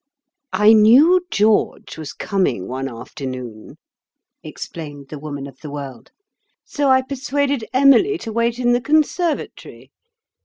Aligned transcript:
"I 0.51 0.73
knew 0.73 1.23
George 1.29 1.95
was 1.99 2.11
coming 2.11 2.67
one 2.67 2.89
afternoon," 2.89 3.77
explained 4.41 5.09
the 5.09 5.19
Woman 5.19 5.45
of 5.45 5.59
the 5.59 5.69
World, 5.69 6.09
"so 6.65 6.87
I 6.89 7.03
persuaded 7.03 7.65
Emily 7.71 8.17
to 8.17 8.33
wait 8.33 8.57
in 8.57 8.71
the 8.73 8.81
conservatory. 8.81 9.91